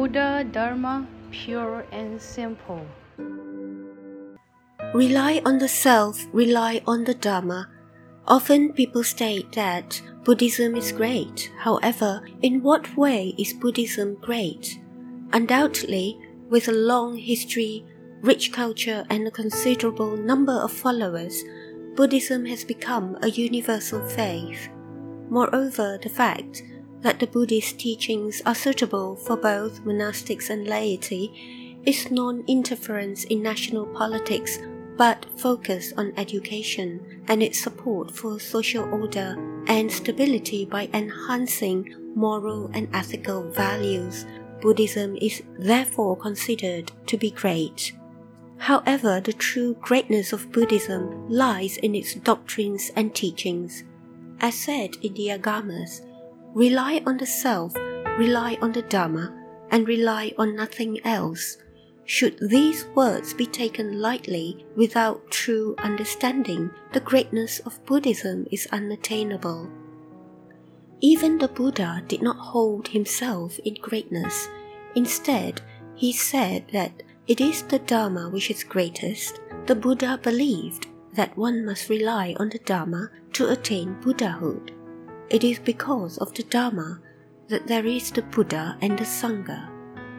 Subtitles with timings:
[0.00, 2.86] Buddha Dharma pure and simple.
[4.94, 7.68] Rely on the self, rely on the Dharma.
[8.26, 11.52] Often people state that Buddhism is great.
[11.58, 14.80] However, in what way is Buddhism great?
[15.34, 17.84] Undoubtedly, with a long history,
[18.22, 21.44] rich culture, and a considerable number of followers,
[21.94, 24.70] Buddhism has become a universal faith.
[25.28, 26.62] Moreover, the fact
[27.02, 33.42] that the Buddhist teachings are suitable for both monastics and laity is non interference in
[33.42, 34.58] national politics
[35.00, 39.34] but focus on education and its support for social order
[39.66, 44.26] and stability by enhancing moral and ethical values.
[44.60, 47.92] Buddhism is therefore considered to be great.
[48.58, 53.84] However, the true greatness of Buddhism lies in its doctrines and teachings.
[54.38, 56.02] As said in the Agamas,
[56.54, 57.74] rely on the self,
[58.18, 59.32] rely on the Dharma,
[59.70, 61.56] and rely on nothing else.
[62.04, 69.70] Should these words be taken lightly without true understanding, the greatness of Buddhism is unattainable.
[71.00, 74.48] Even the Buddha did not hold himself in greatness.
[74.96, 75.60] Instead,
[75.94, 79.40] he said that it is the Dharma which is greatest.
[79.66, 84.72] The Buddha believed that one must rely on the Dharma to attain Buddhahood.
[85.30, 87.00] It is because of the Dharma
[87.46, 89.70] that there is the Buddha and the Sangha.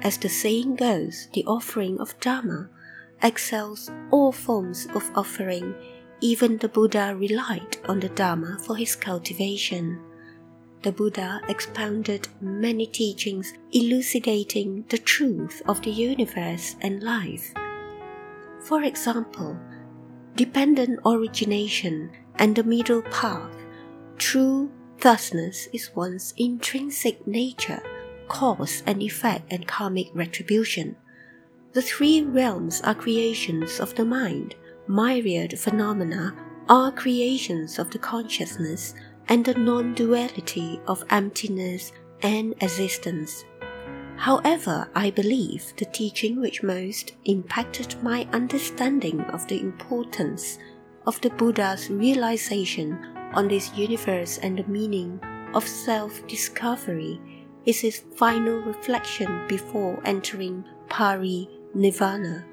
[0.00, 2.70] As the saying goes, the offering of Dharma
[3.20, 5.74] excels all forms of offering.
[6.20, 9.98] Even the Buddha relied on the Dharma for his cultivation.
[10.82, 17.52] The Buddha expounded many teachings elucidating the truth of the universe and life.
[18.60, 19.58] For example,
[20.36, 23.56] dependent origination and the middle path,
[24.16, 24.70] true
[25.02, 27.82] thusness is one's intrinsic nature,
[28.28, 30.94] cause and effect, and karmic retribution.
[31.72, 34.54] The three realms are creations of the mind,
[34.86, 36.36] myriad phenomena
[36.68, 38.94] are creations of the consciousness,
[39.28, 41.90] and the non duality of emptiness
[42.22, 43.44] and existence.
[44.16, 50.58] However, I believe the teaching which most impacted my understanding of the importance
[51.08, 55.20] of the Buddha's realization on this universe and the meaning
[55.54, 57.20] of self discovery
[57.66, 62.44] is his final reflection before entering Pari Nirvana.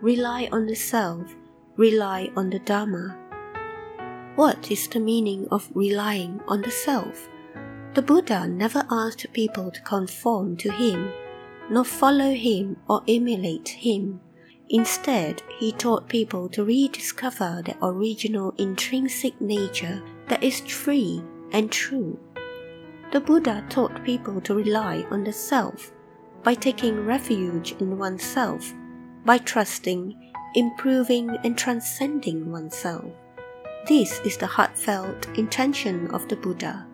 [0.00, 1.34] Rely on the self,
[1.76, 3.16] rely on the Dharma.
[4.36, 7.28] What is the meaning of relying on the self?
[7.94, 11.12] The Buddha never asked people to conform to him,
[11.70, 14.20] nor follow him or emulate him.
[14.72, 21.22] Instead, he taught people to rediscover their original intrinsic nature that is free
[21.52, 22.18] and true.
[23.12, 25.92] The Buddha taught people to rely on the self
[26.42, 28.72] by taking refuge in oneself,
[29.26, 33.04] by trusting, improving, and transcending oneself.
[33.86, 36.86] This is the heartfelt intention of the Buddha.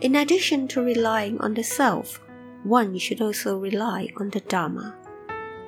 [0.00, 2.20] In addition to relying on the self,
[2.62, 4.94] one should also rely on the Dharma.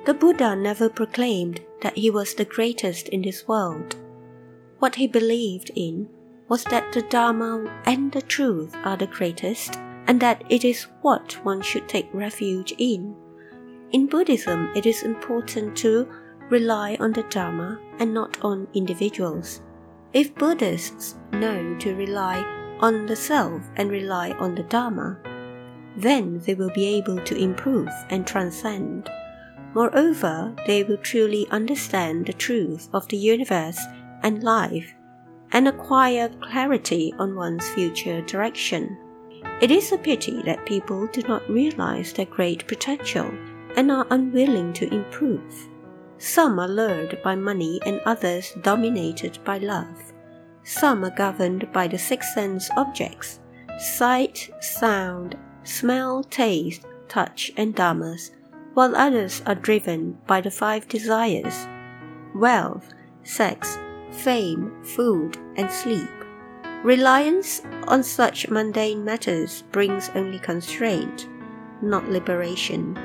[0.05, 3.95] The Buddha never proclaimed that he was the greatest in this world.
[4.79, 6.09] What he believed in
[6.49, 11.39] was that the Dharma and the truth are the greatest, and that it is what
[11.45, 13.15] one should take refuge in.
[13.91, 16.09] In Buddhism, it is important to
[16.49, 19.61] rely on the Dharma and not on individuals.
[20.11, 22.43] If Buddhists know to rely
[22.81, 25.17] on the self and rely on the Dharma,
[25.95, 29.09] then they will be able to improve and transcend.
[29.73, 33.79] Moreover, they will truly understand the truth of the universe
[34.21, 34.93] and life
[35.51, 38.97] and acquire clarity on one's future direction.
[39.61, 43.31] It is a pity that people do not realize their great potential
[43.75, 45.69] and are unwilling to improve.
[46.17, 50.13] Some are lured by money and others dominated by love.
[50.63, 53.39] Some are governed by the six sense objects
[53.79, 58.29] sight, sound, smell, taste, touch, and dharmas,
[58.73, 61.67] while others are driven by the five desires
[62.33, 62.93] wealth,
[63.23, 63.77] sex,
[64.11, 66.09] fame, food, and sleep.
[66.83, 71.27] Reliance on such mundane matters brings only constraint,
[71.81, 72.97] not liberation.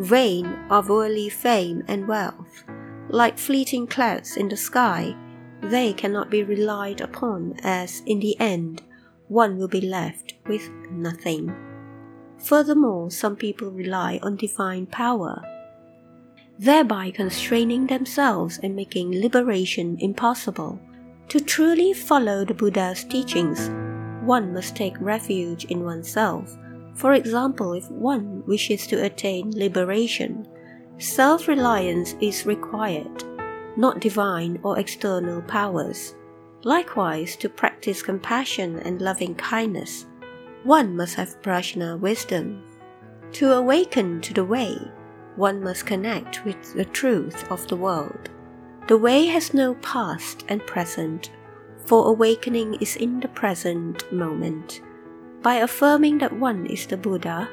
[0.00, 2.64] Vain of worldly fame and wealth,
[3.08, 5.16] like fleeting clouds in the sky,
[5.62, 8.82] they cannot be relied upon, as in the end,
[9.28, 11.65] one will be left with nothing.
[12.46, 15.42] Furthermore, some people rely on divine power,
[16.60, 20.78] thereby constraining themselves and making liberation impossible.
[21.30, 23.68] To truly follow the Buddha's teachings,
[24.24, 26.56] one must take refuge in oneself,
[26.94, 30.46] For example, if one wishes to attain liberation,
[30.98, 33.24] self reliance is required,
[33.76, 36.14] not divine or external powers.
[36.62, 40.06] Likewise, to practice compassion and loving kindness,
[40.66, 42.60] one must have prajna wisdom.
[43.34, 44.76] To awaken to the way,
[45.36, 48.30] one must connect with the truth of the world.
[48.88, 51.30] The way has no past and present,
[51.84, 54.80] for awakening is in the present moment.
[55.40, 57.48] By affirming that one is the Buddha,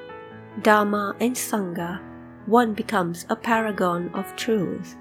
[0.63, 2.01] Dharma, and Sangha,
[2.47, 4.95] one becomes a paragon of truth,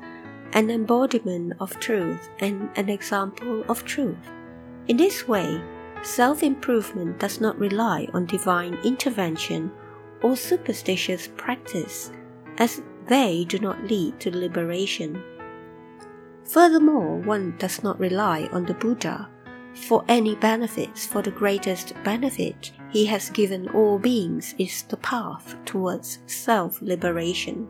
[0.53, 4.29] an embodiment of truth, and an example of truth.
[4.87, 5.63] In this way,
[6.03, 9.71] self improvement does not rely on divine intervention
[10.23, 12.13] or superstitious practice,
[12.59, 15.23] as they do not lead to liberation.
[16.45, 19.29] Furthermore, one does not rely on the Buddha
[19.75, 25.57] for any benefits, for the greatest benefit he has given all beings is the path
[25.65, 27.69] towards self liberation.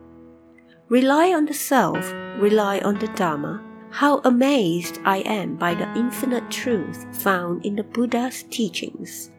[0.89, 3.63] Rely on the self, rely on the Dharma.
[3.93, 9.31] How amazed I am by the infinite truth found in the Buddha's teachings.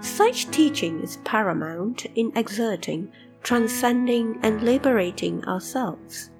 [0.00, 3.12] Such teaching is paramount in exerting,
[3.44, 6.30] transcending, and liberating ourselves.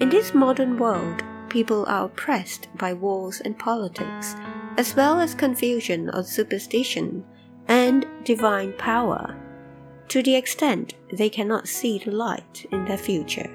[0.00, 4.34] In this modern world, people are oppressed by wars and politics,
[4.78, 7.26] as well as confusion or superstition
[7.68, 9.36] and divine power,
[10.08, 13.50] to the extent they cannot see the light in their future.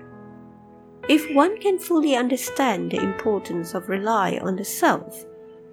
[1.09, 5.25] If one can fully understand the importance of rely on the self,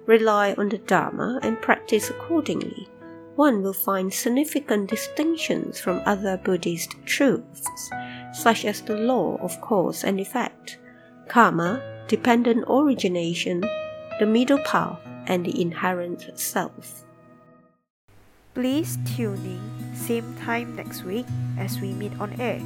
[0.07, 2.87] rely on the Dharma, and practice accordingly,
[3.35, 7.69] one will find significant distinctions from other Buddhist truths,
[8.33, 10.79] such as the law of cause and effect,
[11.27, 13.61] karma, dependent origination,
[14.19, 14.97] the middle path,
[15.27, 17.05] and the inherent self.
[18.55, 21.27] Please tune in same time next week
[21.59, 22.59] as we meet on air.